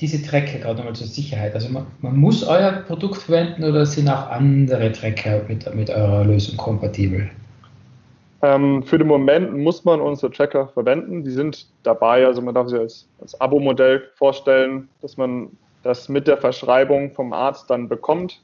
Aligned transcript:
diese 0.00 0.22
Trecker, 0.22 0.58
gerade 0.58 0.76
nochmal 0.76 0.94
zur 0.94 1.06
Sicherheit, 1.06 1.54
also 1.54 1.68
man, 1.70 1.86
man, 2.00 2.16
muss 2.16 2.44
euer 2.44 2.72
Produkt 2.86 3.16
verwenden 3.16 3.64
oder 3.64 3.84
sind 3.84 4.08
auch 4.08 4.30
andere 4.30 4.92
Trecker 4.92 5.42
mit, 5.48 5.74
mit 5.74 5.90
eurer 5.90 6.24
Lösung 6.24 6.56
kompatibel? 6.56 7.28
Ähm, 8.42 8.84
für 8.84 8.98
den 8.98 9.08
Moment 9.08 9.56
muss 9.56 9.84
man 9.84 10.00
unsere 10.00 10.30
Tracker 10.30 10.68
verwenden. 10.68 11.24
Die 11.24 11.30
sind 11.30 11.66
dabei, 11.82 12.24
also 12.24 12.40
man 12.40 12.54
darf 12.54 12.68
sie 12.68 12.78
als, 12.78 13.08
als 13.20 13.40
Abo-Modell 13.40 14.02
vorstellen, 14.14 14.88
dass 15.02 15.16
man 15.16 15.50
das 15.82 16.08
mit 16.08 16.28
der 16.28 16.38
Verschreibung 16.38 17.12
vom 17.12 17.32
Arzt 17.32 17.68
dann 17.68 17.88
bekommt, 17.88 18.40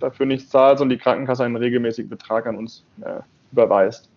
dafür 0.00 0.26
nicht 0.26 0.50
zahlt 0.50 0.80
und 0.80 0.88
die 0.88 0.98
Krankenkasse 0.98 1.44
einen 1.44 1.56
regelmäßigen 1.56 2.10
Betrag 2.10 2.46
an 2.46 2.56
uns 2.56 2.84
äh, 3.02 3.20
überweist. 3.52 4.10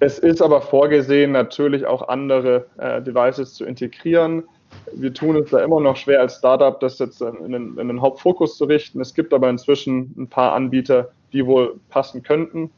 Es 0.00 0.18
ist 0.18 0.42
aber 0.42 0.60
vorgesehen, 0.60 1.32
natürlich 1.32 1.86
auch 1.86 2.08
andere 2.08 2.66
äh, 2.76 3.00
Devices 3.00 3.54
zu 3.54 3.64
integrieren. 3.64 4.42
Wir 4.92 5.12
tun 5.12 5.36
es 5.36 5.50
da 5.50 5.62
immer 5.62 5.80
noch 5.80 5.96
schwer 5.96 6.20
als 6.20 6.36
Startup, 6.36 6.78
das 6.78 6.98
jetzt 6.98 7.20
in 7.20 7.52
den, 7.52 7.78
in 7.78 7.88
den 7.88 8.00
Hauptfokus 8.00 8.56
zu 8.56 8.64
richten. 8.64 9.00
Es 9.00 9.14
gibt 9.14 9.32
aber 9.32 9.48
inzwischen 9.48 10.14
ein 10.16 10.28
paar 10.28 10.52
Anbieter, 10.52 11.10
die 11.32 11.46
wohl 11.46 11.80
passen 11.90 12.22
könnten. 12.22 12.70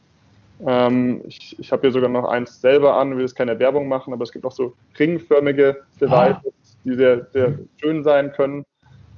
Ähm, 0.65 1.21
ich 1.27 1.55
ich 1.59 1.71
habe 1.71 1.81
hier 1.81 1.91
sogar 1.91 2.09
noch 2.09 2.25
eins 2.25 2.59
selber 2.61 2.95
an, 2.95 3.15
will 3.15 3.21
jetzt 3.21 3.35
keine 3.35 3.59
Werbung 3.59 3.87
machen, 3.87 4.13
aber 4.13 4.23
es 4.23 4.31
gibt 4.31 4.45
auch 4.45 4.51
so 4.51 4.73
ringförmige 4.97 5.83
Devices, 6.01 6.37
ah. 6.45 6.77
die 6.83 6.95
sehr, 6.95 7.27
sehr 7.31 7.59
schön 7.79 8.03
sein 8.03 8.31
können. 8.31 8.65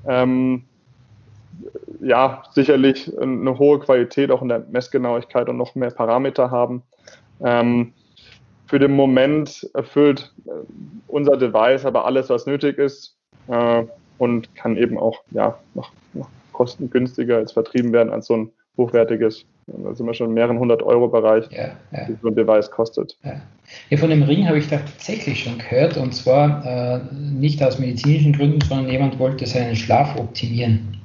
Ähm, 0.05 0.65
ja, 2.01 2.43
sicherlich 2.51 3.11
eine 3.19 3.57
hohe 3.57 3.79
Qualität 3.79 4.31
auch 4.31 4.41
in 4.41 4.49
der 4.49 4.65
Messgenauigkeit 4.71 5.49
und 5.49 5.57
noch 5.57 5.75
mehr 5.75 5.91
Parameter 5.91 6.51
haben. 6.51 6.83
Ähm, 7.41 7.93
für 8.69 8.77
den 8.77 8.91
Moment 8.91 9.67
erfüllt 9.73 10.31
äh, 10.45 10.51
unser 11.07 11.37
Device 11.37 11.85
aber 11.85 12.05
alles, 12.05 12.29
was 12.29 12.45
nötig 12.45 12.77
ist 12.77 13.15
äh, 13.47 13.83
und 14.19 14.53
kann 14.55 14.77
eben 14.77 14.97
auch 14.99 15.23
ja, 15.31 15.57
noch, 15.73 15.91
noch 16.13 16.29
kostengünstiger 16.53 17.37
als 17.37 17.51
vertrieben 17.51 17.91
werden 17.91 18.11
als 18.11 18.27
so 18.27 18.37
ein 18.37 18.51
hochwertiges. 18.77 19.45
Da 19.65 19.93
sind 19.93 20.05
wir 20.05 20.13
schon 20.13 20.27
im 20.27 20.33
mehreren 20.35 20.59
hundert 20.59 20.83
Euro 20.83 21.07
Bereich, 21.07 21.45
ja, 21.51 21.71
ja. 21.91 22.07
wie 22.07 22.15
so 22.21 22.27
ein 22.27 22.35
Device 22.35 22.69
kostet. 22.69 23.17
Ja. 23.23 23.41
ja 23.89 23.97
von 23.97 24.09
dem 24.09 24.23
Ring 24.23 24.47
habe 24.47 24.59
ich 24.59 24.67
tatsächlich 24.67 25.43
schon 25.43 25.57
gehört 25.57 25.97
und 25.97 26.13
zwar 26.13 26.63
äh, 26.65 26.99
nicht 27.13 27.61
aus 27.63 27.79
medizinischen 27.79 28.33
Gründen, 28.33 28.61
sondern 28.61 28.89
jemand 28.89 29.17
wollte 29.17 29.47
seinen 29.47 29.75
Schlaf 29.75 30.15
optimieren. 30.15 30.95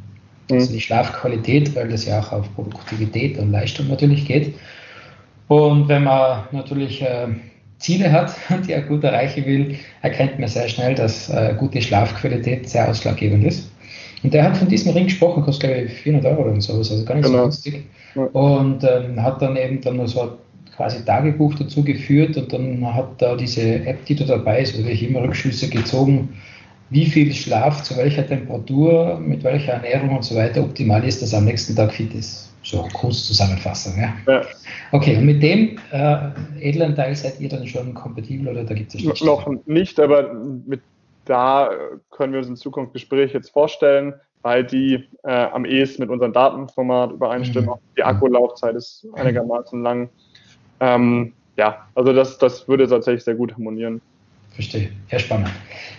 Mhm. 0.51 0.57
Also 0.57 0.73
die 0.73 0.81
Schlafqualität, 0.81 1.75
weil 1.75 1.89
das 1.89 2.05
ja 2.05 2.21
auch 2.21 2.33
auf 2.33 2.55
Produktivität 2.55 3.39
und 3.39 3.53
Leistung 3.53 3.89
natürlich 3.89 4.27
geht. 4.27 4.55
Und 5.49 5.89
wenn 5.89 6.05
man 6.05 6.45
natürlich 6.53 7.03
äh, 7.03 7.29
Ziele 7.85 8.11
hat, 8.11 8.35
die 8.67 8.73
er 8.73 8.81
gut 8.81 9.05
erreichen 9.05 9.45
will, 9.45 9.77
erkennt 10.01 10.39
man 10.39 10.49
sehr 10.49 10.69
schnell, 10.69 10.95
dass 10.95 11.29
äh, 11.29 11.55
gute 11.59 11.83
Schlafqualität 11.83 12.69
sehr 12.69 12.89
ausschlaggebend 12.89 13.45
ist. 13.45 13.71
Und 14.23 14.33
der 14.33 14.45
hat 14.45 14.57
von 14.57 14.69
diesem 14.69 14.93
Ring 14.93 15.05
gesprochen, 15.05 15.43
kostet 15.43 15.71
glaube 15.71 15.83
ich 15.83 15.93
400 15.93 16.33
Euro 16.33 16.49
oder 16.49 16.61
sowas, 16.61 16.91
also 16.91 17.05
gar 17.05 17.17
nicht 17.17 17.27
genau. 17.27 17.39
so 17.39 17.43
günstig. 17.45 17.85
Und 18.33 18.85
ähm, 18.85 19.23
hat 19.23 19.43
dann 19.43 19.57
eben 19.57 19.83
dann 19.83 19.97
nur 19.97 20.09
so 20.09 20.39
quasi 20.75 21.05
Tagebuch 21.05 21.55
dazu 21.57 21.85
geführt 21.85 22.37
und 22.39 22.53
dann 22.53 22.95
hat 22.95 23.21
da 23.21 23.37
diese 23.37 23.85
App, 23.85 24.05
die 24.07 24.17
da 24.17 24.25
dabei 24.25 24.63
ist, 24.63 24.83
wo 24.83 24.89
ich 24.89 25.03
immer 25.03 25.23
Rückschlüsse 25.23 25.69
gezogen, 25.69 26.31
wie 26.91 27.07
viel 27.07 27.33
Schlaf 27.33 27.83
zu 27.83 27.97
welcher 27.97 28.27
Temperatur, 28.27 29.19
mit 29.19 29.43
welcher 29.43 29.75
Ernährung 29.75 30.17
und 30.17 30.25
so 30.25 30.35
weiter 30.37 30.63
optimal 30.63 31.05
ist, 31.05 31.23
dass 31.23 31.33
er 31.33 31.39
am 31.39 31.47
nächsten 31.47 31.75
Tag 31.75 31.93
fit 31.93 32.15
ist. 32.15 32.51
So 32.63 32.89
kurz 32.93 33.27
Zusammenfassung. 33.27 33.95
Ja. 33.99 34.15
ja. 34.27 34.43
Okay, 34.93 35.17
und 35.17 35.27
mit 35.27 35.43
dem 35.43 35.79
äh, 35.93 36.31
edlen 36.61 36.95
Teil 36.95 37.15
seid 37.15 37.41
ihr 37.41 37.49
dann 37.49 37.67
schon 37.67 37.93
kompatibel 37.93 38.49
oder 38.49 38.65
da 38.65 38.75
gibt 38.75 38.95
es 38.95 39.23
Noch 39.23 39.47
nicht, 39.67 40.01
aber 40.01 40.33
mit 40.67 40.81
da 41.25 41.71
können 42.11 42.33
wir 42.33 42.41
uns 42.41 42.49
in 42.49 42.57
Zukunft 42.57 42.93
Gespräche 42.93 43.35
jetzt 43.35 43.51
vorstellen, 43.51 44.15
weil 44.43 44.65
die 44.65 45.05
äh, 45.23 45.31
am 45.31 45.65
ehesten 45.65 46.03
mit 46.03 46.11
unserem 46.11 46.33
Datenformat 46.33 47.13
übereinstimmen. 47.13 47.71
Mhm. 47.71 47.97
Die 47.97 48.05
Akkulaufzeit 48.05 48.75
ist 48.75 49.07
einigermaßen 49.15 49.83
lang. 49.83 50.11
Ähm, 50.81 51.33
ja, 51.57 51.87
also 51.95 52.13
das, 52.13 52.39
das 52.39 52.69
würde 52.69 52.87
tatsächlich 52.87 53.25
sehr 53.25 53.37
gut 53.37 53.53
harmonieren. 53.55 54.01
Verstehe, 54.55 54.91
sehr 55.11 55.19
spannend. 55.19 55.51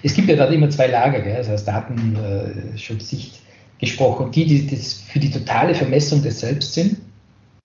Es 0.02 0.14
gibt 0.14 0.30
ja 0.30 0.36
da 0.36 0.46
immer 0.46 0.70
zwei 0.70 0.88
Lager, 0.88 1.20
gell? 1.20 1.36
also 1.36 1.52
aus 1.52 1.66
Datenschutzsicht 1.66 3.40
gesprochen. 3.80 4.32
Die, 4.32 4.46
die 4.46 4.68
das 4.68 4.94
für 4.94 5.20
die 5.20 5.30
totale 5.30 5.76
Vermessung 5.76 6.22
des 6.22 6.40
Selbst 6.40 6.74
sind. 6.74 6.98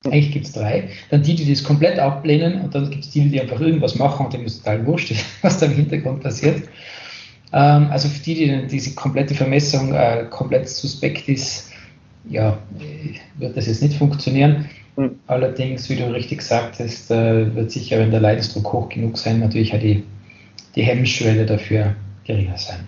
Eigentlich 0.05 0.33
gibt 0.33 0.47
es 0.47 0.53
drei. 0.53 0.89
Dann 1.11 1.23
die, 1.23 1.35
die 1.35 1.49
das 1.49 1.63
komplett 1.63 1.99
ablehnen 1.99 2.63
und 2.63 2.75
dann 2.75 2.91
gibt 2.91 3.05
es 3.05 3.11
die, 3.11 3.29
die 3.29 3.41
einfach 3.41 3.61
irgendwas 3.61 3.97
machen 3.97 4.27
und 4.27 4.33
dem 4.33 4.47
ist 4.47 4.65
total 4.65 4.85
wurscht, 4.87 5.15
was 5.43 5.59
da 5.59 5.67
im 5.67 5.75
Hintergrund 5.75 6.23
passiert. 6.23 6.63
Ähm, 7.53 7.89
also 7.91 8.09
für 8.09 8.23
die, 8.23 8.35
die 8.35 8.67
diese 8.67 8.95
komplette 8.95 9.35
Vermessung 9.35 9.93
äh, 9.93 10.25
komplett 10.31 10.69
suspekt 10.69 11.29
ist, 11.29 11.71
ja, 12.29 12.59
wird 13.39 13.57
das 13.57 13.67
jetzt 13.67 13.83
nicht 13.83 13.97
funktionieren. 13.97 14.69
Mhm. 14.97 15.11
Allerdings, 15.27 15.89
wie 15.89 15.97
du 15.97 16.13
richtig 16.13 16.43
sagtest, 16.43 17.11
äh, 17.11 17.55
wird 17.55 17.71
sicher, 17.71 17.99
wenn 17.99 18.11
der 18.11 18.21
Leidensdruck 18.21 18.73
hoch 18.73 18.89
genug 18.89 19.19
sein, 19.19 19.41
natürlich 19.41 19.75
auch 19.75 19.81
die, 19.81 20.05
die 20.75 20.83
Hemmschwelle 20.83 21.47
dafür 21.47 21.95
geringer 22.25 22.59
sein. 22.59 22.87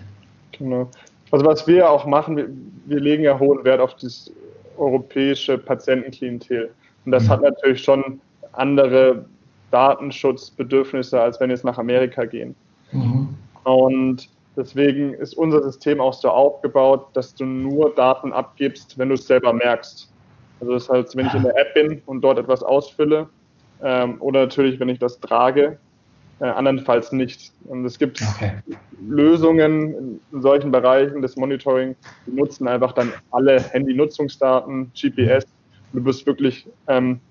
Genau. 0.57 0.89
Also 1.31 1.45
was 1.45 1.67
wir 1.67 1.89
auch 1.89 2.05
machen, 2.05 2.37
wir, 2.37 2.47
wir 2.85 2.99
legen 2.99 3.23
ja 3.23 3.37
hohen 3.39 3.63
Wert 3.63 3.79
auf 3.79 3.95
das 3.95 4.31
europäische 4.77 5.57
Patientenklientel. 5.57 6.71
Und 7.05 7.11
das 7.11 7.23
mhm. 7.23 7.29
hat 7.29 7.41
natürlich 7.41 7.83
schon 7.83 8.21
andere 8.53 9.25
Datenschutzbedürfnisse, 9.71 11.19
als 11.19 11.39
wenn 11.39 11.49
wir 11.49 11.55
jetzt 11.55 11.65
nach 11.65 11.77
Amerika 11.77 12.25
gehen. 12.25 12.55
Mhm. 12.91 13.29
Und 13.63 14.29
Deswegen 14.55 15.13
ist 15.15 15.35
unser 15.35 15.63
System 15.63 15.99
auch 15.99 16.13
so 16.13 16.29
aufgebaut, 16.29 17.07
dass 17.13 17.33
du 17.33 17.45
nur 17.45 17.93
Daten 17.95 18.31
abgibst, 18.31 18.97
wenn 18.97 19.09
du 19.09 19.15
es 19.15 19.25
selber 19.25 19.51
merkst. 19.51 20.11
Also 20.59 20.73
das 20.73 20.89
heißt, 20.89 21.15
wenn 21.15 21.25
ich 21.25 21.33
in 21.33 21.43
der 21.43 21.57
App 21.57 21.73
bin 21.73 22.01
und 22.05 22.21
dort 22.21 22.37
etwas 22.37 22.61
ausfülle, 22.61 23.27
ähm, 23.81 24.21
oder 24.21 24.41
natürlich, 24.41 24.79
wenn 24.79 24.89
ich 24.89 24.99
das 24.99 25.19
trage, 25.19 25.77
äh, 26.43 26.47
andernfalls 26.47 27.13
nicht. 27.13 27.53
Und 27.69 27.85
es 27.85 27.97
gibt 27.97 28.21
okay. 28.21 28.51
Lösungen 29.01 30.19
in, 30.31 30.41
solchen 30.41 30.71
Bereichen 30.71 31.21
des 31.21 31.37
Monitoring, 31.37 31.95
die 32.27 32.31
nutzen 32.31 32.67
einfach 32.67 32.91
dann 32.91 33.13
alle 33.31 33.61
Handynutzungsdaten, 33.61 34.91
GPS. 34.93 35.45
Du 35.93 36.03
bist 36.03 36.25
wirklich 36.25 36.67
ähm, 36.89 37.21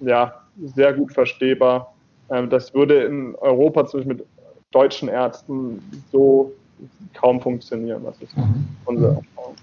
ja, 0.00 0.34
sehr 0.76 0.92
gut 0.92 1.14
verstehbar. 1.14 1.94
Ähm, 2.30 2.50
das 2.50 2.74
würde 2.74 3.04
in 3.04 3.34
Europa 3.36 3.86
zum 3.86 4.00
Beispiel 4.00 4.16
mit 4.16 4.26
deutschen 4.70 5.08
Ärzten 5.08 5.80
so 6.12 6.52
kaum 7.14 7.40
funktionieren. 7.40 8.04
Das 8.04 8.20
ist 8.20 8.36
mhm. 8.36 8.66
unsere 8.84 9.12
mhm. 9.12 9.16
Erfahrung. 9.16 9.56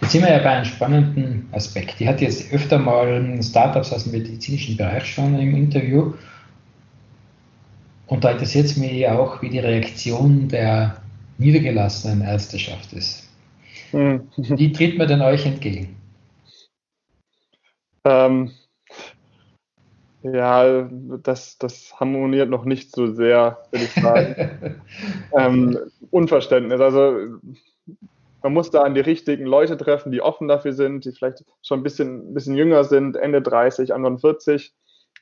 Jetzt 0.00 0.10
sind 0.10 0.22
wir 0.22 0.32
ja 0.32 0.38
bei 0.38 0.50
einem 0.50 0.64
spannenden 0.64 1.48
Aspekt. 1.52 2.00
Die 2.00 2.08
hat 2.08 2.20
jetzt 2.20 2.52
öfter 2.52 2.78
mal 2.78 3.40
Startups 3.40 3.92
aus 3.92 4.02
dem 4.02 4.12
medizinischen 4.12 4.76
Bereich 4.76 5.06
schon 5.06 5.38
im 5.38 5.54
Interview. 5.54 6.12
Und 8.06 8.24
da 8.24 8.32
interessiert 8.32 8.66
es 8.66 8.76
mich 8.76 9.08
auch, 9.08 9.40
wie 9.42 9.48
die 9.48 9.58
Reaktion 9.58 10.48
der 10.48 11.02
niedergelassenen 11.38 12.22
Ärzteschaft 12.22 12.92
ist. 12.92 13.28
Mhm. 13.92 14.28
Wie 14.36 14.72
tritt 14.72 14.98
man 14.98 15.08
denn 15.08 15.22
euch 15.22 15.46
entgegen? 15.46 15.96
Ähm, 18.04 18.50
ja, 20.22 20.88
das, 21.22 21.58
das 21.58 21.98
harmoniert 21.98 22.50
noch 22.50 22.64
nicht 22.64 22.92
so 22.92 23.12
sehr, 23.12 23.58
würde 23.70 23.84
ich 23.84 23.92
sagen. 23.92 24.80
ähm, 25.38 25.78
Unverständnis. 26.10 26.80
Also 26.80 27.38
man 28.42 28.52
muss 28.52 28.70
da 28.70 28.82
an 28.82 28.94
die 28.94 29.00
richtigen 29.00 29.46
Leute 29.46 29.76
treffen, 29.76 30.12
die 30.12 30.20
offen 30.20 30.48
dafür 30.48 30.74
sind, 30.74 31.04
die 31.04 31.12
vielleicht 31.12 31.44
schon 31.62 31.80
ein 31.80 31.82
bisschen, 31.82 32.34
bisschen 32.34 32.56
jünger 32.56 32.84
sind, 32.84 33.16
Ende 33.16 33.40
30, 33.40 33.94
Anfang 33.94 34.18
40 34.18 34.74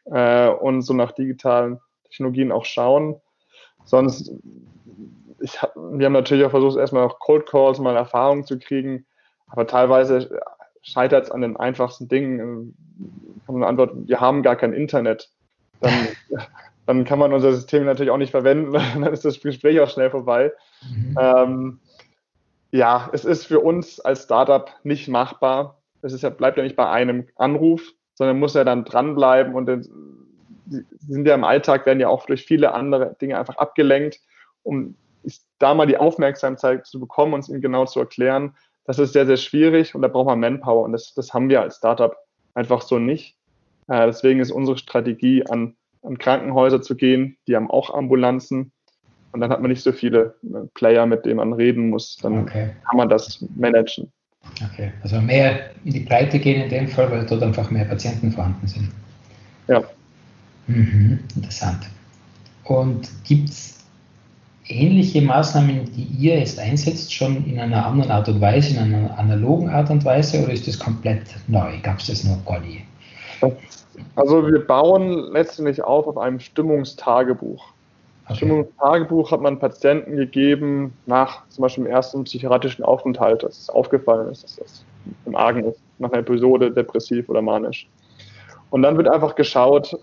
äh, 0.06 0.48
und 0.48 0.82
so 0.82 0.92
nach 0.92 1.12
digitalen 1.12 1.78
Technologien 2.12 2.52
auch 2.52 2.64
schauen. 2.64 3.20
Sonst, 3.84 4.30
ich, 5.40 5.58
wir 5.74 6.06
haben 6.06 6.12
natürlich 6.12 6.44
auch 6.44 6.50
versucht, 6.50 6.76
erstmal 6.76 7.04
auch 7.04 7.18
Cold 7.18 7.46
Calls 7.46 7.78
mal 7.80 7.96
Erfahrung 7.96 8.46
zu 8.46 8.58
kriegen, 8.58 9.06
aber 9.48 9.66
teilweise 9.66 10.40
scheitert 10.82 11.24
es 11.24 11.30
an 11.30 11.40
den 11.40 11.56
einfachsten 11.56 12.08
Dingen. 12.08 12.76
Kann 13.46 13.56
man 13.56 13.68
antworten, 13.68 14.06
wir 14.06 14.20
haben 14.20 14.42
gar 14.42 14.56
kein 14.56 14.72
Internet. 14.72 15.30
Dann 15.80 15.92
dann 16.86 17.04
kann 17.04 17.18
man 17.18 17.32
unser 17.32 17.52
System 17.52 17.84
natürlich 17.84 18.10
auch 18.10 18.18
nicht 18.18 18.30
verwenden, 18.30 18.72
dann 18.94 19.12
ist 19.12 19.24
das 19.24 19.40
Gespräch 19.40 19.80
auch 19.80 19.90
schnell 19.90 20.10
vorbei. 20.10 20.52
Mhm. 20.88 21.16
Ähm, 21.18 21.80
ja, 22.70 23.10
es 23.12 23.24
ist 23.24 23.46
für 23.46 23.60
uns 23.60 24.00
als 24.00 24.24
Startup 24.24 24.70
nicht 24.82 25.08
machbar. 25.08 25.78
Es 26.00 26.12
ist 26.12 26.22
ja, 26.22 26.30
bleibt 26.30 26.56
ja 26.56 26.62
nicht 26.62 26.76
bei 26.76 26.88
einem 26.88 27.28
Anruf, 27.36 27.82
sondern 28.14 28.38
muss 28.38 28.54
ja 28.54 28.64
dann 28.64 28.84
dranbleiben 28.84 29.54
und 29.54 29.66
die 29.66 29.88
sind 30.98 31.26
ja 31.26 31.34
im 31.34 31.44
Alltag, 31.44 31.86
werden 31.86 32.00
ja 32.00 32.08
auch 32.08 32.26
durch 32.26 32.44
viele 32.44 32.74
andere 32.74 33.16
Dinge 33.20 33.38
einfach 33.38 33.56
abgelenkt, 33.56 34.20
um 34.62 34.96
da 35.58 35.74
mal 35.74 35.86
die 35.86 35.96
Aufmerksamkeit 35.96 36.86
zu 36.86 36.98
bekommen 36.98 37.34
und 37.34 37.40
es 37.40 37.48
ihnen 37.48 37.60
genau 37.60 37.86
zu 37.86 38.00
erklären. 38.00 38.56
Das 38.84 38.98
ist 38.98 39.12
sehr, 39.12 39.26
sehr 39.26 39.36
schwierig 39.36 39.94
und 39.94 40.02
da 40.02 40.08
braucht 40.08 40.26
man 40.26 40.40
Manpower 40.40 40.84
und 40.84 40.92
das, 40.92 41.14
das 41.14 41.32
haben 41.32 41.48
wir 41.48 41.60
als 41.60 41.76
Startup 41.76 42.16
einfach 42.54 42.82
so 42.82 42.98
nicht. 42.98 43.36
Äh, 43.88 44.06
deswegen 44.06 44.40
ist 44.40 44.50
unsere 44.50 44.76
Strategie, 44.76 45.44
an, 45.46 45.76
an 46.02 46.18
Krankenhäuser 46.18 46.82
zu 46.82 46.96
gehen, 46.96 47.36
die 47.46 47.54
haben 47.54 47.70
auch 47.70 47.94
Ambulanzen 47.94 48.72
und 49.32 49.40
dann 49.40 49.50
hat 49.50 49.60
man 49.60 49.70
nicht 49.70 49.82
so 49.82 49.92
viele 49.92 50.34
äh, 50.42 50.66
Player, 50.74 51.06
mit 51.06 51.24
denen 51.24 51.36
man 51.36 51.52
reden 51.52 51.90
muss. 51.90 52.16
Dann 52.16 52.42
okay. 52.42 52.70
kann 52.88 52.96
man 52.96 53.08
das 53.08 53.44
managen. 53.56 54.12
Okay, 54.72 54.92
also 55.02 55.20
mehr 55.20 55.70
in 55.84 55.92
die 55.92 56.00
Breite 56.00 56.38
gehen 56.38 56.62
in 56.62 56.68
dem 56.68 56.88
Fall, 56.88 57.10
weil 57.10 57.24
dort 57.24 57.42
einfach 57.42 57.70
mehr 57.70 57.84
Patienten 57.84 58.32
vorhanden 58.32 58.66
sind. 58.66 58.90
Ja. 59.68 59.82
Mhm, 60.66 61.20
interessant. 61.34 61.88
Und 62.64 63.08
gibt 63.24 63.50
es 63.50 63.84
ähnliche 64.66 65.22
Maßnahmen, 65.22 65.92
die 65.92 66.04
ihr 66.18 66.38
jetzt 66.38 66.58
einsetzt, 66.58 67.12
schon 67.12 67.44
in 67.46 67.58
einer 67.58 67.84
anderen 67.84 68.10
Art 68.10 68.28
und 68.28 68.40
Weise, 68.40 68.76
in 68.76 68.78
einer 68.78 69.18
analogen 69.18 69.68
Art 69.68 69.90
und 69.90 70.04
Weise, 70.04 70.42
oder 70.42 70.52
ist 70.52 70.66
das 70.68 70.78
komplett 70.78 71.24
neu? 71.48 71.72
Gab 71.82 71.98
es 71.98 72.06
das 72.06 72.24
noch 72.24 72.44
gar 72.44 72.60
nie? 72.60 72.82
Also 74.14 74.46
wir 74.46 74.64
bauen 74.64 75.32
letztendlich 75.32 75.82
auf 75.82 76.06
auf 76.06 76.16
einem 76.16 76.38
Stimmungstagebuch. 76.38 77.64
Okay. 78.24 78.36
Stimmungstagebuch 78.36 79.32
hat 79.32 79.40
man 79.40 79.58
Patienten 79.58 80.16
gegeben 80.16 80.92
nach 81.06 81.46
zum 81.48 81.62
Beispiel 81.62 81.84
dem 81.84 81.90
ersten 81.90 82.24
psychiatrischen 82.24 82.84
Aufenthalt, 82.84 83.42
dass 83.42 83.58
es 83.58 83.68
aufgefallen 83.68 84.30
ist, 84.30 84.44
dass 84.44 84.56
das 84.56 84.84
im 85.26 85.34
Argen 85.34 85.64
ist, 85.64 85.80
nach 85.98 86.10
einer 86.10 86.20
Episode 86.20 86.70
depressiv 86.70 87.28
oder 87.28 87.42
manisch. 87.42 87.88
Und 88.70 88.82
dann 88.82 88.96
wird 88.96 89.08
einfach 89.08 89.34
geschaut, 89.34 89.98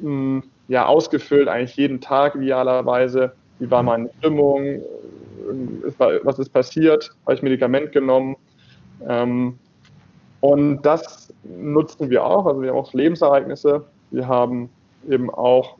mh, 0.00 0.42
ja, 0.68 0.86
ausgefüllt 0.86 1.48
eigentlich 1.48 1.76
jeden 1.76 2.00
Tag 2.00 2.34
idealerweise, 2.34 3.32
wie 3.58 3.70
war 3.70 3.82
meine 3.82 4.10
Stimmung, 4.18 4.80
was 6.22 6.38
ist 6.38 6.50
passiert, 6.50 7.10
habe 7.24 7.34
ich 7.34 7.42
Medikament 7.42 7.92
genommen. 7.92 8.36
Ähm, 9.08 9.58
und 10.40 10.82
das 10.82 11.32
nutzen 11.44 12.10
wir 12.10 12.24
auch, 12.24 12.46
also 12.46 12.62
wir 12.62 12.70
haben 12.70 12.76
auch 12.78 12.92
Lebensereignisse, 12.92 13.84
wir 14.10 14.28
haben 14.28 14.70
eben 15.08 15.30
auch 15.30 15.76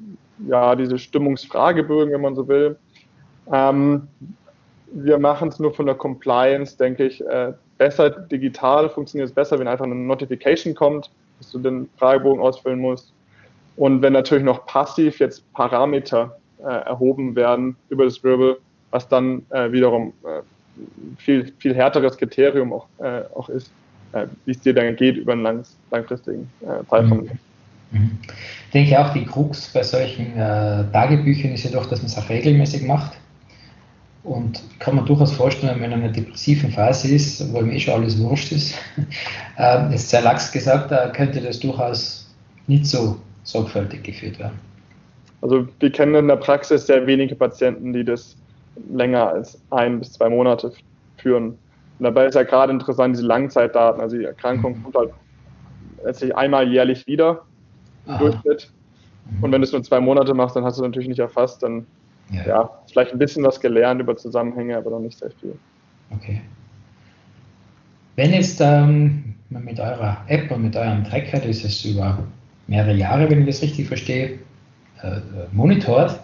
ja, 0.47 0.75
diese 0.75 0.99
Stimmungsfragebögen, 0.99 2.13
wenn 2.13 2.21
man 2.21 2.35
so 2.35 2.49
will. 2.49 2.77
Ähm, 3.53 4.09
wir 4.93 5.19
machen 5.19 5.49
es 5.49 5.59
nur 5.59 5.75
von 5.75 5.87
der 5.87 5.95
Compliance, 5.95 6.77
denke 6.77 7.07
ich, 7.07 7.25
äh, 7.27 7.53
besser. 7.77 8.11
Digital, 8.11 8.89
funktioniert 8.89 9.29
es 9.29 9.35
besser, 9.35 9.59
wenn 9.59 9.69
einfach 9.69 9.85
eine 9.85 9.95
Notification 9.95 10.75
kommt, 10.75 11.11
dass 11.39 11.51
du 11.53 11.59
den 11.59 11.89
Fragebogen 11.97 12.41
ausfüllen 12.41 12.81
musst. 12.81 13.13
Und 13.79 14.03
wenn 14.03 14.13
natürlich 14.13 14.45
noch 14.45 14.67
passiv 14.67 15.21
jetzt 15.21 15.51
Parameter 15.53 16.37
äh, 16.59 16.65
erhoben 16.65 17.37
werden 17.37 17.77
über 17.91 18.05
das 18.05 18.23
Wirbel, 18.25 18.59
was 18.91 19.07
dann 19.09 19.43
äh, 19.51 19.71
wiederum 19.71 20.13
äh, 20.25 20.41
viel, 21.17 21.53
viel 21.59 21.77
härteres 21.77 22.17
Kriterium 22.17 22.73
auch, 22.73 22.87
äh, 22.99 23.23
auch 23.37 23.49
ist, 23.49 23.71
äh, 24.13 24.27
wie 24.45 24.51
es 24.51 24.61
dir 24.61 24.75
dann 24.75 24.97
geht 24.97 25.17
über 25.17 25.33
einen 25.33 25.43
lang, 25.43 25.65
langfristigen 25.93 26.51
Zeitraum. 26.91 27.21
Mhm. 27.21 27.31
Mhm. 27.93 28.19
Ich 28.67 28.73
denke 28.73 28.99
auch, 28.99 29.13
die 29.13 29.25
Krux 29.25 29.69
bei 29.73 29.85
solchen 29.85 30.37
äh, 30.37 30.85
Tagebüchern 30.93 31.53
ist 31.53 31.63
ja 31.63 31.71
doch, 31.71 31.87
dass 31.87 32.01
man 32.01 32.07
es 32.07 32.19
auch 32.19 32.29
regelmäßig 32.29 32.83
macht. 32.83 33.13
Und 34.25 34.61
kann 34.81 34.97
man 34.97 35.07
durchaus 35.07 35.33
vorstellen, 35.33 35.75
wenn 35.75 35.91
man 35.91 36.01
in 36.01 36.05
einer 36.05 36.13
depressiven 36.13 36.73
Phase 36.73 37.15
ist, 37.15 37.53
wo 37.53 37.61
ihm 37.61 37.71
eh 37.71 37.79
schon 37.79 37.95
alles 37.95 38.19
wurscht 38.19 38.51
ist, 38.51 38.75
äh, 39.57 39.95
ist 39.95 40.11
sehr 40.11 40.23
lax 40.23 40.51
gesagt, 40.51 40.91
da 40.91 41.11
könnte 41.11 41.41
das 41.41 41.61
durchaus 41.61 42.29
nicht 42.67 42.85
so 42.85 43.21
sorgfältig 43.49 44.03
geführt 44.03 44.39
werden. 44.39 44.59
Also 45.41 45.67
wir 45.81 45.91
kennen 45.91 46.15
in 46.15 46.29
der 46.29 46.37
Praxis 46.37 46.87
sehr 46.87 47.07
wenige 47.07 47.35
Patienten, 47.35 47.93
die 47.93 48.05
das 48.05 48.37
länger 48.93 49.29
als 49.29 49.61
ein 49.71 49.99
bis 50.01 50.13
zwei 50.13 50.29
Monate 50.29 50.73
führen. 51.17 51.51
Und 51.99 52.05
dabei 52.05 52.27
ist 52.27 52.35
ja 52.35 52.43
gerade 52.43 52.73
interessant 52.73 53.17
diese 53.17 53.27
Langzeitdaten. 53.27 54.01
Also 54.01 54.19
die 54.19 54.25
Erkrankung 54.25 54.79
mhm. 54.79 54.83
kommt 54.83 54.97
halt 54.97 55.11
letztlich 56.05 56.37
einmal 56.37 56.69
jährlich 56.69 57.07
wieder 57.07 57.43
im 58.07 58.19
Durchschnitt. 58.19 58.71
Mhm. 59.31 59.45
Und 59.45 59.53
wenn 59.53 59.61
du 59.63 59.67
es 59.67 59.73
nur 59.73 59.83
zwei 59.83 60.01
Monate 60.01 60.35
machst, 60.35 60.55
dann 60.55 60.65
hast 60.65 60.79
du 60.79 60.83
es 60.83 60.89
natürlich 60.89 61.09
nicht 61.09 61.21
erfasst. 61.21 61.63
Dann 61.63 61.87
ja. 62.31 62.47
ja, 62.47 62.71
vielleicht 62.91 63.13
ein 63.13 63.19
bisschen 63.19 63.45
was 63.45 63.59
gelernt 63.61 64.01
über 64.01 64.17
Zusammenhänge, 64.17 64.77
aber 64.77 64.91
noch 64.91 65.01
nicht 65.01 65.19
sehr 65.19 65.31
viel. 65.41 65.57
Okay. 66.11 66.43
Wenn 68.17 68.33
jetzt 68.33 68.61
ähm, 68.61 69.35
mit 69.49 69.81
eurer 69.81 70.19
App 70.27 70.51
und 70.51 70.65
mit 70.65 70.77
eurem 70.77 71.05
Tracker, 71.05 71.39
das 71.39 71.65
ist 71.65 71.85
über 71.85 72.19
mehrere 72.69 72.95
Jahre, 72.95 73.29
wenn 73.29 73.41
ich 73.41 73.47
das 73.47 73.63
richtig 73.63 73.89
verstehe, 73.89 74.39
äh, 75.03 75.21
monitort, 75.53 76.21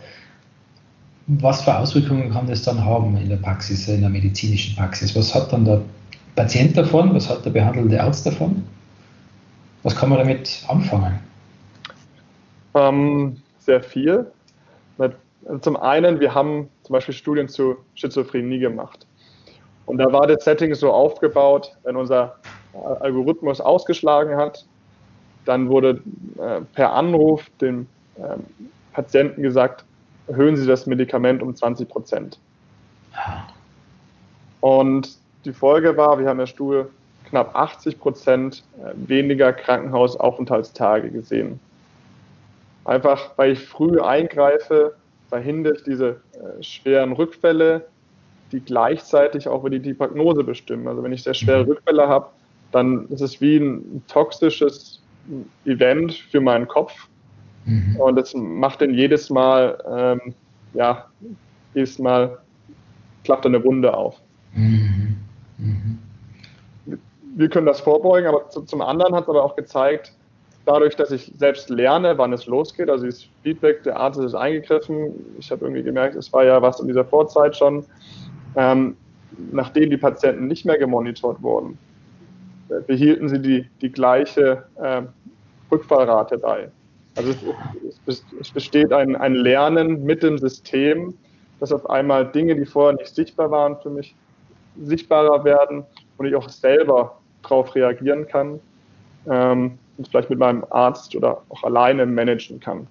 was 1.26 1.62
für 1.62 1.76
Auswirkungen 1.76 2.30
kann 2.30 2.46
das 2.46 2.62
dann 2.62 2.84
haben 2.84 3.16
in 3.16 3.28
der 3.30 3.36
Praxis, 3.36 3.88
in 3.88 4.02
der 4.02 4.10
medizinischen 4.10 4.76
Praxis? 4.76 5.16
Was 5.16 5.34
hat 5.34 5.52
dann 5.52 5.64
der 5.64 5.80
Patient 6.36 6.76
davon? 6.76 7.14
Was 7.14 7.28
hat 7.30 7.44
der 7.44 7.50
behandelte 7.50 8.00
Arzt 8.02 8.26
davon? 8.26 8.62
Was 9.82 9.96
kann 9.96 10.10
man 10.10 10.18
damit 10.18 10.62
anfangen? 10.68 11.18
Ähm, 12.74 13.36
sehr 13.58 13.82
viel. 13.82 14.26
Zum 15.60 15.76
einen, 15.76 16.20
wir 16.20 16.34
haben 16.34 16.70
zum 16.84 16.94
Beispiel 16.94 17.14
Studien 17.14 17.48
zu 17.48 17.76
Schizophrenie 17.94 18.58
gemacht. 18.58 19.06
Und 19.86 19.98
da 19.98 20.10
war 20.10 20.26
das 20.26 20.44
Setting 20.44 20.74
so 20.74 20.90
aufgebaut, 20.90 21.76
wenn 21.84 21.96
unser 21.96 22.36
Algorithmus 23.00 23.60
ausgeschlagen 23.60 24.36
hat, 24.36 24.64
dann 25.44 25.68
wurde 25.68 26.00
äh, 26.38 26.60
per 26.74 26.92
Anruf 26.92 27.48
dem 27.60 27.86
äh, 28.16 28.36
Patienten 28.92 29.42
gesagt, 29.42 29.84
erhöhen 30.26 30.56
Sie 30.56 30.66
das 30.66 30.86
Medikament 30.86 31.42
um 31.42 31.54
20 31.54 31.88
Prozent. 31.88 32.38
Und 34.60 35.16
die 35.44 35.52
Folge 35.52 35.96
war, 35.96 36.18
wir 36.18 36.26
haben 36.26 36.36
in 36.36 36.38
der 36.38 36.46
Studie 36.46 36.84
knapp 37.28 37.54
80 37.54 37.98
Prozent 37.98 38.64
äh, 38.78 38.92
weniger 39.08 39.52
Krankenhausaufenthaltstage 39.52 41.10
gesehen. 41.10 41.60
Einfach 42.84 43.32
weil 43.36 43.52
ich 43.52 43.60
früh 43.60 44.00
eingreife, 44.00 44.94
verhindere 45.28 45.74
ich 45.74 45.84
diese 45.84 46.20
äh, 46.32 46.62
schweren 46.62 47.12
Rückfälle, 47.12 47.86
die 48.52 48.60
gleichzeitig 48.60 49.48
auch 49.48 49.64
wieder 49.64 49.78
die 49.78 49.94
Prognose 49.94 50.44
bestimmen. 50.44 50.86
Also 50.86 51.02
wenn 51.02 51.12
ich 51.12 51.22
sehr 51.22 51.34
schwere. 51.34 51.66
Rückfälle 51.66 52.08
habe, 52.08 52.28
dann 52.72 53.08
ist 53.08 53.20
es 53.20 53.40
wie 53.40 53.56
ein 53.56 54.02
toxisches 54.08 55.00
Event 55.64 56.14
für 56.14 56.40
meinen 56.40 56.68
Kopf. 56.68 56.92
Mhm. 57.64 57.96
Und 57.96 58.16
das 58.16 58.34
macht 58.34 58.80
dann 58.80 58.94
jedes 58.94 59.30
Mal, 59.30 59.78
ähm, 59.90 60.34
ja, 60.74 61.06
jedes 61.74 61.98
Mal 61.98 62.38
klappt 63.24 63.46
eine 63.46 63.62
Wunde 63.64 63.96
auf. 63.96 64.20
Mhm. 64.54 65.16
Mhm. 65.58 65.98
Wir 67.36 67.48
können 67.48 67.66
das 67.66 67.80
vorbeugen, 67.80 68.28
aber 68.28 68.48
zum 68.48 68.80
anderen 68.80 69.14
hat 69.14 69.24
es 69.24 69.28
aber 69.28 69.42
auch 69.42 69.56
gezeigt, 69.56 70.12
dadurch, 70.66 70.96
dass 70.96 71.10
ich 71.10 71.32
selbst 71.36 71.68
lerne, 71.68 72.16
wann 72.16 72.32
es 72.32 72.46
losgeht, 72.46 72.88
also 72.88 73.04
dieses 73.04 73.28
Feedback, 73.42 73.82
der 73.82 73.96
Arzt 73.96 74.20
ist 74.20 74.34
eingegriffen, 74.34 75.12
ich 75.38 75.50
habe 75.50 75.64
irgendwie 75.64 75.82
gemerkt, 75.82 76.14
es 76.14 76.32
war 76.32 76.44
ja 76.44 76.60
was 76.62 76.80
in 76.80 76.86
dieser 76.86 77.04
Vorzeit 77.04 77.56
schon, 77.56 77.84
ähm, 78.56 78.96
nachdem 79.52 79.90
die 79.90 79.96
Patienten 79.96 80.46
nicht 80.46 80.64
mehr 80.64 80.78
gemonitort 80.78 81.42
wurden, 81.42 81.76
behielten 82.86 83.28
sie 83.28 83.40
die, 83.40 83.66
die 83.80 83.90
gleiche 83.90 84.64
äh, 84.76 85.02
Rückfallrate 85.70 86.38
bei. 86.38 86.68
Also 87.16 87.34
es, 88.06 88.24
es 88.40 88.50
besteht 88.50 88.92
ein, 88.92 89.14
ein 89.16 89.34
Lernen 89.34 90.04
mit 90.04 90.22
dem 90.22 90.38
System, 90.38 91.14
dass 91.60 91.72
auf 91.72 91.88
einmal 91.88 92.26
Dinge, 92.26 92.56
die 92.56 92.66
vorher 92.66 92.96
nicht 92.96 93.14
sichtbar 93.14 93.50
waren, 93.50 93.76
für 93.80 93.90
mich 93.90 94.14
sichtbarer 94.82 95.44
werden 95.44 95.84
und 96.16 96.26
ich 96.26 96.34
auch 96.34 96.48
selber 96.48 97.16
darauf 97.42 97.74
reagieren 97.74 98.26
kann. 98.26 98.58
Ähm, 99.30 99.78
und 99.96 100.08
vielleicht 100.08 100.30
mit 100.30 100.38
meinem 100.38 100.64
Arzt 100.70 101.14
oder 101.14 101.42
auch 101.50 101.62
alleine 101.62 102.04
managen 102.04 102.58
kann. 102.58 102.86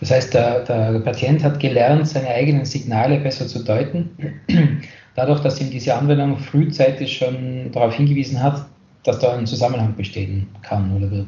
Das 0.00 0.10
heißt, 0.10 0.34
der, 0.34 0.64
der 0.64 1.00
Patient 1.00 1.42
hat 1.44 1.60
gelernt, 1.60 2.08
seine 2.08 2.28
eigenen 2.28 2.64
Signale 2.64 3.18
besser 3.20 3.46
zu 3.46 3.64
deuten, 3.64 4.40
dadurch, 5.16 5.40
dass 5.40 5.60
ihm 5.60 5.70
diese 5.70 5.94
Anwendung 5.94 6.38
frühzeitig 6.38 7.16
schon 7.16 7.70
darauf 7.72 7.94
hingewiesen 7.94 8.42
hat, 8.42 8.66
dass 9.04 9.18
da 9.18 9.34
ein 9.34 9.46
Zusammenhang 9.46 9.94
bestehen 9.96 10.48
kann 10.62 10.94
oder 10.96 11.10
wird. 11.10 11.26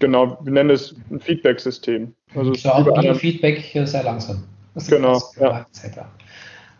Genau, 0.00 0.38
wir 0.42 0.52
nennen 0.52 0.70
es 0.70 0.94
ein 1.10 1.20
Feedback-System. 1.20 2.12
Also 2.34 2.54
so 2.54 2.70
auch 2.70 3.16
Feedback 3.16 3.62
sehr 3.72 4.02
langsam. 4.02 4.42
genau, 4.88 5.22
ja. 5.40 5.66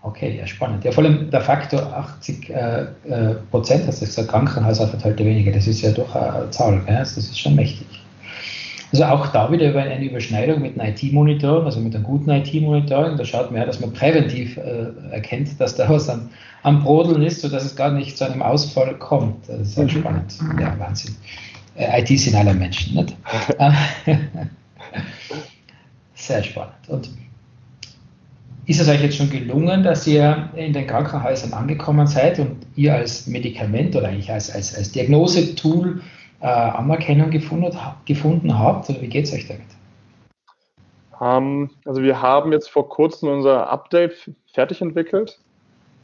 Okay, 0.03 0.37
ja, 0.37 0.47
spannend. 0.47 0.85
Ja, 0.85 0.93
vor 0.93 1.03
allem 1.03 1.31
der 1.31 1.41
Faktor 1.41 1.81
80 1.81 2.51
äh, 2.51 2.83
äh, 3.09 3.35
Prozent, 3.51 3.87
hast 3.87 4.03
du 4.03 4.07
gesagt, 4.07 4.29
Krankenhausaufenthalte 4.29 5.25
weniger, 5.25 5.53
das 5.53 5.67
ist 5.67 5.81
ja 5.81 5.93
doch 5.93 6.15
eine 6.15 6.51
Zahl, 6.51 6.83
gell? 6.85 6.99
das 6.99 7.17
ist 7.17 7.39
schon 7.39 7.55
mächtig. 7.55 8.04
Also 8.95 9.07
auch 9.07 9.27
da 9.33 9.51
wieder 9.51 9.71
über 9.71 9.83
eine 9.83 10.05
Überschneidung 10.05 10.63
mit 10.63 10.79
einem 10.79 10.95
IT-Monitoring, 10.95 11.65
also 11.65 11.81
mit 11.81 11.97
einem 11.97 12.05
guten 12.05 12.31
IT-Monitoring. 12.31 13.17
Da 13.17 13.25
schaut 13.25 13.51
man 13.51 13.59
ja, 13.59 13.67
dass 13.67 13.81
man 13.81 13.93
präventiv 13.93 14.57
äh, 14.57 14.87
erkennt, 15.11 15.59
dass 15.61 15.75
da 15.75 15.89
was 15.89 16.09
am, 16.09 16.31
am 16.63 16.85
Brodeln 16.85 17.21
ist, 17.23 17.41
sodass 17.41 17.65
es 17.65 17.75
gar 17.75 17.91
nicht 17.91 18.17
zu 18.17 18.25
einem 18.25 18.41
Ausfall 18.41 18.95
kommt. 19.01 19.49
Das 19.49 19.71
ist 19.71 19.79
halt 19.79 19.93
mhm. 19.93 19.99
spannend. 19.99 20.39
Ja, 20.61 20.79
Wahnsinn. 20.79 21.17
Äh, 21.75 22.03
IT 22.03 22.21
sind 22.21 22.37
alle 22.37 22.55
Menschen, 22.55 22.95
nicht? 22.95 23.17
Sehr 26.15 26.45
spannend. 26.45 26.75
Und 26.87 27.11
ist 28.67 28.81
es 28.81 28.89
euch 28.89 29.03
jetzt 29.03 29.17
schon 29.17 29.29
gelungen, 29.29 29.83
dass 29.83 30.07
ihr 30.07 30.51
in 30.55 30.73
den 30.73 30.87
Krankenhäusern 30.87 31.53
angekommen 31.53 32.07
seid 32.07 32.39
und 32.39 32.59
ihr 32.77 32.95
als 32.95 33.27
Medikament 33.27 33.97
oder 33.97 34.07
eigentlich 34.07 34.31
als, 34.31 34.55
als, 34.55 34.73
als 34.73 34.93
Diagnosetool 34.93 36.01
äh, 36.45 36.47
Anerkennung 36.47 37.31
gefunden, 37.31 37.75
gefunden 38.05 38.59
habt? 38.59 38.91
Oder 38.91 39.01
wie 39.01 39.09
geht 39.09 39.25
es 39.25 39.33
euch 39.33 39.49
damit? 39.49 39.65
Um, 41.19 41.27
ähm, 41.27 41.71
also 41.87 42.03
wir 42.03 42.21
haben 42.21 42.53
jetzt 42.53 42.69
vor 42.69 42.89
kurzem 42.89 43.31
unser 43.31 43.71
Update 43.71 44.31
fertig 44.53 44.83
entwickelt 44.83 45.41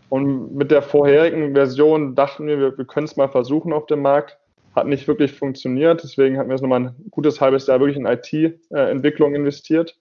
und 0.08 0.56
mit 0.56 0.70
der 0.70 0.80
vorherigen 0.80 1.52
Version 1.52 2.14
dachten 2.14 2.46
wir, 2.46 2.58
wir, 2.58 2.78
wir 2.78 2.84
können 2.86 3.04
es 3.04 3.16
mal 3.16 3.28
versuchen 3.28 3.74
auf 3.74 3.84
dem 3.84 4.00
Markt. 4.00 4.38
Hat 4.74 4.86
nicht 4.86 5.06
wirklich 5.06 5.32
funktioniert, 5.32 6.02
deswegen 6.02 6.38
hatten 6.38 6.48
wir 6.48 6.54
jetzt 6.54 6.62
nochmal 6.62 6.80
ein 6.80 6.94
gutes 7.10 7.40
halbes 7.40 7.66
Jahr 7.66 7.80
wirklich 7.80 7.98
in 7.98 8.06
IT-Entwicklung 8.06 9.34
investiert 9.34 9.94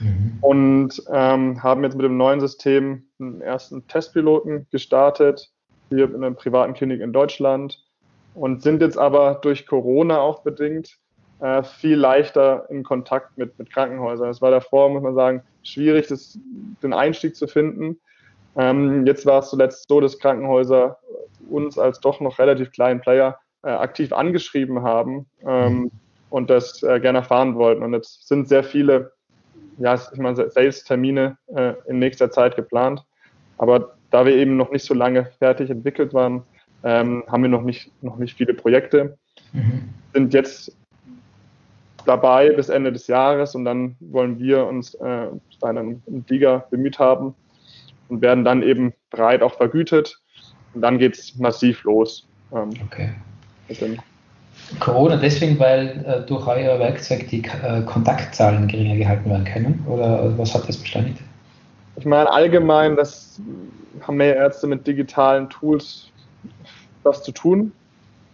mhm. 0.00 0.36
und 0.42 1.02
ähm, 1.10 1.62
haben 1.62 1.84
jetzt 1.84 1.96
mit 1.96 2.04
dem 2.04 2.18
neuen 2.18 2.40
System 2.40 3.04
einen 3.20 3.40
ersten 3.40 3.86
Testpiloten 3.86 4.66
gestartet, 4.70 5.50
hier 5.88 6.04
in 6.04 6.16
einer 6.16 6.32
privaten 6.32 6.74
Klinik 6.74 7.00
in 7.00 7.12
Deutschland 7.12 7.78
und 8.34 8.62
sind 8.62 8.82
jetzt 8.82 8.98
aber 8.98 9.38
durch 9.42 9.66
Corona 9.66 10.18
auch 10.18 10.42
bedingt 10.42 10.98
äh, 11.40 11.62
viel 11.62 11.96
leichter 11.96 12.66
in 12.70 12.82
Kontakt 12.82 13.36
mit, 13.36 13.58
mit 13.58 13.70
Krankenhäusern. 13.70 14.28
Es 14.28 14.42
war 14.42 14.50
davor, 14.50 14.90
muss 14.90 15.02
man 15.02 15.14
sagen, 15.14 15.42
schwierig, 15.62 16.08
das, 16.08 16.38
den 16.82 16.92
Einstieg 16.92 17.36
zu 17.36 17.46
finden. 17.46 17.98
Ähm, 18.56 19.06
jetzt 19.06 19.26
war 19.26 19.40
es 19.40 19.50
zuletzt 19.50 19.88
so, 19.88 20.00
dass 20.00 20.18
Krankenhäuser 20.18 20.98
uns 21.48 21.78
als 21.78 22.00
doch 22.00 22.20
noch 22.20 22.38
relativ 22.38 22.72
kleinen 22.72 23.00
Player 23.00 23.38
äh, 23.62 23.70
aktiv 23.70 24.12
angeschrieben 24.12 24.82
haben 24.82 25.26
ähm, 25.44 25.90
und 26.30 26.50
das 26.50 26.82
äh, 26.82 27.00
gerne 27.00 27.18
erfahren 27.18 27.54
wollten. 27.54 27.82
Und 27.82 27.94
jetzt 27.94 28.26
sind 28.28 28.48
sehr 28.48 28.64
viele 28.64 29.12
ja, 29.78 29.94
ich 29.94 30.18
meine, 30.18 30.50
Sales-Termine 30.50 31.38
äh, 31.54 31.74
in 31.86 31.98
nächster 31.98 32.30
Zeit 32.30 32.56
geplant. 32.56 33.04
Aber 33.56 33.94
da 34.10 34.26
wir 34.26 34.34
eben 34.36 34.56
noch 34.56 34.70
nicht 34.70 34.84
so 34.84 34.94
lange 34.94 35.26
fertig 35.38 35.70
entwickelt 35.70 36.14
waren, 36.14 36.42
ähm, 36.84 37.24
haben 37.28 37.42
wir 37.42 37.50
noch 37.50 37.62
nicht, 37.62 37.90
noch 38.02 38.16
nicht 38.18 38.36
viele 38.36 38.54
Projekte. 38.54 39.18
Mhm. 39.52 39.88
Sind 40.12 40.34
jetzt 40.34 40.72
dabei 42.06 42.50
bis 42.50 42.68
Ende 42.68 42.92
des 42.92 43.06
Jahres 43.06 43.54
und 43.54 43.64
dann 43.64 43.96
wollen 44.00 44.38
wir 44.38 44.66
uns 44.66 44.94
äh, 44.94 45.26
einen 45.60 46.02
Liga 46.28 46.64
bemüht 46.70 46.98
haben 46.98 47.34
und 48.08 48.22
werden 48.22 48.44
dann 48.44 48.62
eben 48.62 48.94
breit 49.10 49.42
auch 49.42 49.54
vergütet. 49.54 50.18
Und 50.74 50.82
dann 50.82 50.98
geht 50.98 51.18
es 51.18 51.36
massiv 51.36 51.84
los. 51.84 52.26
Ähm, 52.52 52.70
okay. 52.86 53.10
Corona 54.80 55.16
deswegen, 55.16 55.58
weil 55.58 56.04
äh, 56.06 56.26
durch 56.26 56.46
euer 56.46 56.78
Werkzeug 56.78 57.28
die 57.28 57.42
äh, 57.44 57.82
Kontaktzahlen 57.82 58.68
geringer 58.68 58.96
gehalten 58.96 59.30
werden 59.30 59.44
können? 59.44 59.84
Oder 59.88 60.36
was 60.36 60.54
hat 60.54 60.68
das 60.68 60.76
beschleunigt? 60.76 61.18
Ich 61.96 62.04
meine, 62.04 62.30
allgemein, 62.30 62.96
das 62.96 63.40
haben 64.02 64.16
mehr 64.16 64.36
Ärzte 64.36 64.66
mit 64.66 64.86
digitalen 64.86 65.48
Tools 65.48 66.10
was 67.02 67.22
zu 67.22 67.32
tun, 67.32 67.72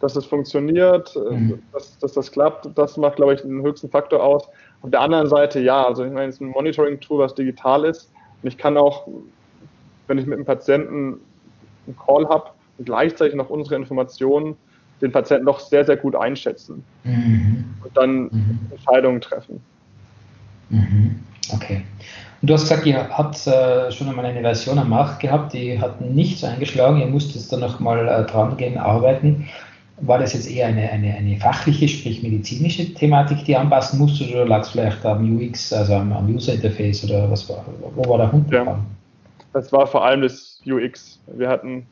dass 0.01 0.17
es 0.17 0.27
funktioniert, 0.27 1.17
äh, 1.17 1.35
mhm. 1.35 1.63
dass, 1.73 1.99
dass, 1.99 2.13
das 2.13 2.31
klappt. 2.31 2.69
Das 2.77 2.97
macht, 2.97 3.17
glaube 3.17 3.35
ich, 3.35 3.43
den 3.43 3.63
höchsten 3.63 3.89
Faktor 3.89 4.23
aus. 4.23 4.49
Auf 4.83 4.91
der 4.91 5.01
anderen 5.01 5.29
Seite, 5.29 5.61
ja, 5.61 5.85
also 5.87 6.05
ich 6.05 6.13
meine, 6.13 6.29
es 6.29 6.37
ist 6.37 6.41
ein 6.41 6.49
Monitoring-Tool, 6.49 7.19
was 7.19 7.35
digital 7.35 7.85
ist. 7.85 8.11
Und 8.43 8.49
ich 8.49 8.59
kann 8.59 8.77
auch, 8.77 9.07
wenn 10.07 10.19
ich 10.19 10.27
mit 10.27 10.35
einem 10.35 10.45
Patienten 10.45 11.21
einen 11.87 11.97
Call 11.97 12.29
habe, 12.29 12.51
gleichzeitig 12.85 13.35
noch 13.35 13.51
unsere 13.51 13.77
Informationen 13.77 14.57
den 15.01 15.13
Patienten 15.13 15.47
doch 15.47 15.61
sehr, 15.61 15.85
sehr 15.85 15.97
gut 15.97 16.15
einschätzen 16.15 16.85
mhm. 17.05 17.65
und 17.83 17.97
dann 17.97 18.23
mhm. 18.25 18.59
Entscheidungen 18.71 19.21
treffen. 19.21 19.61
Mhm. 20.71 21.21
Okay. 21.53 21.83
Und 22.41 22.49
du 22.49 22.55
hast 22.55 22.63
gesagt, 22.63 22.87
ihr 22.87 23.09
habt 23.09 23.47
äh, 23.47 23.91
schon 23.91 24.09
einmal 24.09 24.27
eine 24.27 24.41
Version 24.41 24.79
am 24.79 24.91
Markt 24.91 25.21
gehabt, 25.21 25.53
die 25.53 25.81
hat 25.81 26.01
nicht 26.01 26.39
so 26.39 26.47
eingeschlagen, 26.47 27.01
ihr 27.01 27.07
musstet 27.07 27.51
da 27.51 27.57
nochmal 27.57 28.07
äh, 28.07 28.31
dran 28.31 28.57
gehen, 28.57 28.77
arbeiten. 28.79 29.49
War 30.01 30.19
das 30.19 30.35
jetzt 30.35 30.51
eher 30.51 30.67
eine, 30.67 30.91
eine, 30.91 31.15
eine 31.15 31.37
fachliche, 31.37 31.89
sprich 31.89 32.23
medizinische 32.23 32.93
Thematik, 32.95 33.45
die 33.45 33.57
anpassen 33.57 33.99
musste, 33.99 34.29
oder 34.31 34.45
lag 34.47 34.63
es 34.63 34.71
vielleicht 34.71 35.05
am 35.07 35.37
UX, 35.37 35.73
also 35.73 35.95
am, 35.95 36.13
am 36.13 36.27
User 36.35 36.55
Interface 36.55 37.05
oder 37.05 37.31
was 37.31 37.49
war, 37.49 37.65
wo 37.95 38.09
war 38.09 38.19
der 38.19 38.33
Hund 38.33 38.51
ja. 38.51 38.79
Das 39.53 39.73
war 39.73 39.87
vor 39.87 40.05
allem 40.05 40.23
das 40.23 40.61
UX. 40.67 41.21
Wir 41.29 41.49
hatten 41.49 41.87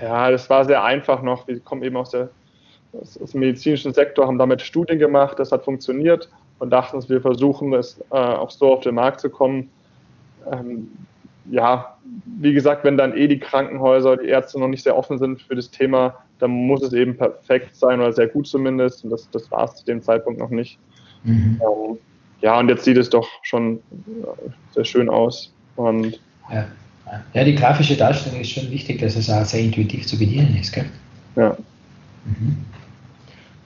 ja, 0.00 0.30
das 0.30 0.48
war 0.50 0.64
sehr 0.64 0.82
einfach 0.82 1.22
noch. 1.22 1.46
Wir 1.48 1.60
kommen 1.60 1.82
eben 1.82 1.96
aus, 1.96 2.10
der, 2.10 2.28
aus 2.92 3.30
dem 3.30 3.40
medizinischen 3.40 3.92
Sektor, 3.92 4.26
haben 4.26 4.38
damit 4.38 4.62
Studien 4.62 4.98
gemacht, 4.98 5.38
das 5.38 5.52
hat 5.52 5.64
funktioniert 5.64 6.28
und 6.58 6.70
dachten 6.70 6.96
uns, 6.96 7.08
wir 7.08 7.20
versuchen 7.20 7.72
es 7.74 8.00
äh, 8.10 8.14
auch 8.14 8.50
so 8.50 8.72
auf 8.72 8.80
den 8.80 8.94
Markt 8.94 9.20
zu 9.20 9.30
kommen. 9.30 9.70
Ähm, 10.50 10.88
ja, 11.50 11.96
wie 12.40 12.54
gesagt, 12.54 12.84
wenn 12.84 12.96
dann 12.96 13.16
eh 13.16 13.28
die 13.28 13.38
Krankenhäuser, 13.38 14.16
die 14.16 14.28
Ärzte 14.28 14.58
noch 14.58 14.68
nicht 14.68 14.82
sehr 14.82 14.96
offen 14.96 15.18
sind 15.18 15.42
für 15.42 15.54
das 15.54 15.70
Thema, 15.70 16.14
dann 16.38 16.50
muss 16.50 16.82
es 16.82 16.92
eben 16.92 17.16
perfekt 17.16 17.76
sein 17.76 18.00
oder 18.00 18.12
sehr 18.12 18.28
gut 18.28 18.46
zumindest. 18.46 19.04
Und 19.04 19.10
das, 19.10 19.28
das 19.30 19.50
war 19.50 19.64
es 19.64 19.76
zu 19.76 19.84
dem 19.84 20.02
Zeitpunkt 20.02 20.40
noch 20.40 20.50
nicht. 20.50 20.78
Mhm. 21.24 21.60
Ähm, 21.62 21.98
ja, 22.40 22.58
und 22.58 22.68
jetzt 22.68 22.84
sieht 22.84 22.96
es 22.96 23.10
doch 23.10 23.28
schon 23.42 23.76
äh, 23.76 23.80
sehr 24.72 24.84
schön 24.84 25.08
aus. 25.08 25.52
Und 25.76 26.20
ja. 26.50 26.66
Ja, 27.34 27.44
die 27.44 27.54
grafische 27.54 27.96
Darstellung 27.96 28.40
ist 28.40 28.50
schon 28.50 28.70
wichtig, 28.70 29.00
dass 29.00 29.16
es 29.16 29.28
auch 29.28 29.44
sehr 29.44 29.60
intuitiv 29.60 30.06
zu 30.06 30.18
bedienen 30.18 30.56
ist. 30.60 30.72
Gell? 30.72 30.86
Ja. 31.36 31.56
Mhm. 32.24 32.64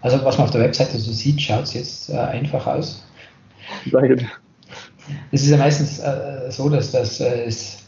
Also 0.00 0.24
was 0.24 0.38
man 0.38 0.46
auf 0.46 0.52
der 0.52 0.60
Webseite 0.62 0.98
so 0.98 1.12
sieht, 1.12 1.40
schaut 1.40 1.64
es 1.64 1.74
jetzt 1.74 2.10
äh, 2.10 2.16
einfach 2.16 2.66
aus. 2.66 3.04
Danke. 3.90 4.26
Es 5.32 5.42
ist 5.42 5.50
ja 5.50 5.56
meistens 5.56 5.98
äh, 5.98 6.50
so, 6.50 6.68
dass 6.68 6.92
das 6.92 7.20
äh, 7.20 7.44
es 7.44 7.84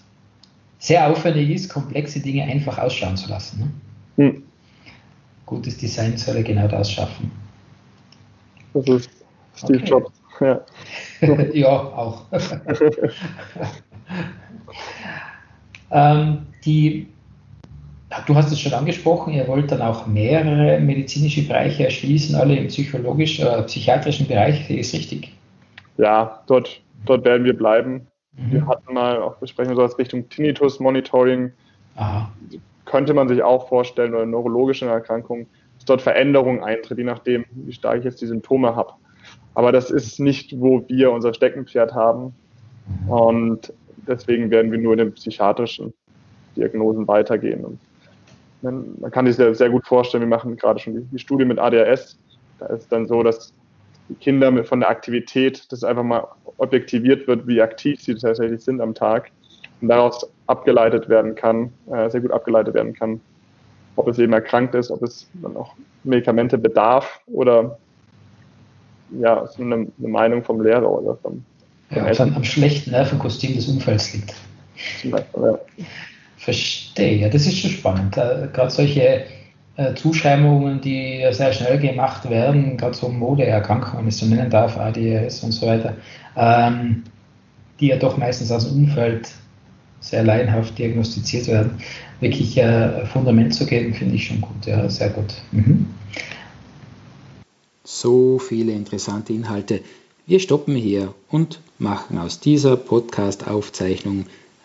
sehr 0.78 1.06
aufwendig 1.08 1.50
ist, 1.50 1.68
komplexe 1.68 2.20
Dinge 2.20 2.44
einfach 2.44 2.78
ausschauen 2.78 3.16
zu 3.16 3.28
lassen. 3.28 3.72
Ne? 4.16 4.24
Hm. 4.24 4.42
Gutes 5.46 5.76
Design 5.76 6.16
soll 6.16 6.36
ja 6.36 6.42
genau 6.42 6.66
das 6.68 6.90
schaffen. 6.90 7.30
Das 8.72 8.88
ist 8.88 9.10
Steve 9.56 9.78
okay. 9.80 9.88
Jobs. 9.88 10.12
Ja, 10.40 10.60
ja 11.52 11.68
auch. 11.68 12.24
Ähm, 15.90 16.46
die, 16.64 17.08
du 18.26 18.34
hast 18.34 18.50
es 18.50 18.60
schon 18.60 18.72
angesprochen, 18.72 19.32
ihr 19.32 19.46
wollt 19.46 19.70
dann 19.70 19.82
auch 19.82 20.06
mehrere 20.06 20.80
medizinische 20.80 21.46
Bereiche 21.46 21.84
erschließen, 21.84 22.34
alle 22.34 22.56
im 22.56 22.66
psychologisch, 22.68 23.40
äh, 23.40 23.62
psychiatrischen 23.62 24.26
Bereich, 24.26 24.68
ist 24.70 24.94
richtig? 24.94 25.32
Ja, 25.96 26.42
dort, 26.46 26.80
dort 27.04 27.24
werden 27.24 27.44
wir 27.44 27.56
bleiben. 27.56 28.06
Mhm. 28.32 28.52
Wir 28.52 28.66
hatten 28.66 28.94
mal 28.94 29.22
auch 29.22 29.36
besprechen 29.36 29.76
so 29.76 29.82
als 29.82 29.98
Richtung 29.98 30.28
Tinnitus 30.28 30.80
Monitoring. 30.80 31.52
Aha. 31.96 32.32
Könnte 32.84 33.14
man 33.14 33.28
sich 33.28 33.42
auch 33.42 33.68
vorstellen, 33.68 34.14
oder 34.14 34.26
neurologische 34.26 34.86
Erkrankungen, 34.86 35.46
dass 35.76 35.84
dort 35.84 36.02
Veränderungen 36.02 36.64
eintritt, 36.64 36.98
je 36.98 37.04
nachdem, 37.04 37.44
wie 37.52 37.72
stark 37.72 37.98
ich 37.98 38.04
jetzt 38.04 38.20
die 38.20 38.26
Symptome 38.26 38.74
habe. 38.74 38.92
Aber 39.54 39.70
das 39.70 39.90
ist 39.90 40.18
nicht, 40.18 40.58
wo 40.58 40.84
wir 40.88 41.12
unser 41.12 41.32
Steckenpferd 41.32 41.94
haben. 41.94 42.34
Mhm. 43.04 43.10
Und 43.10 43.72
deswegen 44.08 44.50
werden 44.50 44.72
wir 44.72 44.78
nur 44.78 44.94
in 44.94 44.98
den 44.98 45.12
psychiatrischen 45.12 45.92
Diagnosen 46.56 47.06
weitergehen. 47.06 47.64
Und 47.64 47.78
man, 48.62 48.84
man 49.00 49.10
kann 49.10 49.26
sich 49.26 49.36
sehr, 49.36 49.54
sehr 49.54 49.70
gut 49.70 49.86
vorstellen, 49.86 50.22
wir 50.22 50.28
machen 50.28 50.56
gerade 50.56 50.78
schon 50.78 50.94
die, 50.94 51.02
die 51.12 51.18
Studie 51.18 51.44
mit 51.44 51.58
ADHS. 51.58 52.18
Da 52.58 52.66
ist 52.66 52.90
dann 52.92 53.06
so, 53.06 53.22
dass 53.22 53.52
die 54.08 54.14
Kinder 54.14 54.50
mit, 54.50 54.66
von 54.66 54.80
der 54.80 54.90
Aktivität, 54.90 55.70
dass 55.70 55.84
einfach 55.84 56.02
mal 56.02 56.26
objektiviert 56.58 57.26
wird, 57.26 57.46
wie 57.46 57.62
aktiv 57.62 58.00
sie 58.00 58.14
tatsächlich 58.14 58.62
sind 58.62 58.80
am 58.80 58.94
Tag 58.94 59.30
und 59.80 59.88
daraus 59.88 60.28
abgeleitet 60.46 61.08
werden 61.08 61.34
kann, 61.34 61.72
äh, 61.90 62.10
sehr 62.10 62.20
gut 62.20 62.32
abgeleitet 62.32 62.74
werden 62.74 62.92
kann, 62.92 63.20
ob 63.96 64.08
es 64.08 64.18
eben 64.18 64.32
erkrankt 64.32 64.74
ist, 64.74 64.90
ob 64.90 65.02
es 65.02 65.28
dann 65.34 65.56
auch 65.56 65.74
Medikamente 66.04 66.58
bedarf 66.58 67.20
oder 67.26 67.78
ja, 69.18 69.40
ist 69.40 69.58
eine, 69.58 69.74
eine 69.74 70.08
Meinung 70.08 70.44
vom 70.44 70.60
Lehrer 70.60 70.90
oder 70.90 71.16
vom, 71.16 71.44
ja, 71.90 72.04
was 72.04 72.20
am 72.20 72.44
schlechten 72.44 72.90
Nervenkostüm 72.90 73.54
des 73.54 73.68
Umfelds 73.68 74.12
liegt. 74.12 74.34
Ja. 75.02 75.58
Verstehe, 76.40 77.28
das 77.28 77.46
ist 77.46 77.58
schon 77.58 77.70
spannend. 77.70 78.16
Äh, 78.16 78.48
gerade 78.54 78.70
solche 78.70 79.24
äh, 79.76 79.94
Zuschreibungen, 79.94 80.80
die 80.80 81.22
sehr 81.32 81.52
schnell 81.52 81.78
gemacht 81.78 82.30
werden, 82.30 82.78
gerade 82.78 82.96
so 82.96 83.10
Modeerkrankungen, 83.10 83.98
wenn 83.98 84.08
ich 84.08 84.14
es 84.14 84.20
so 84.20 84.26
nennen 84.26 84.48
darf, 84.48 84.78
ADS 84.78 85.44
und 85.44 85.52
so 85.52 85.66
weiter, 85.66 85.96
ähm, 86.36 87.04
die 87.78 87.88
ja 87.88 87.96
doch 87.96 88.16
meistens 88.16 88.50
aus 88.50 88.66
dem 88.66 88.84
Umfeld 88.84 89.30
sehr 90.00 90.22
laienhaft 90.24 90.78
diagnostiziert 90.78 91.46
werden, 91.46 91.72
wirklich 92.20 92.56
äh, 92.56 93.04
Fundament 93.04 93.54
zu 93.54 93.66
geben, 93.66 93.92
finde 93.92 94.14
ich 94.14 94.26
schon 94.26 94.40
gut, 94.40 94.64
ja, 94.64 94.88
sehr 94.88 95.10
gut. 95.10 95.34
Mhm. 95.52 95.84
So 97.84 98.38
viele 98.38 98.72
interessante 98.72 99.34
Inhalte. 99.34 99.82
Wir 100.26 100.40
stoppen 100.40 100.74
hier 100.74 101.14
und 101.28 101.60
machen 101.78 102.16
aus 102.16 102.40
dieser 102.40 102.78
Podcast-Aufzeichnung 102.78 104.24